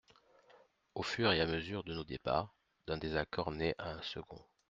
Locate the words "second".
4.01-4.43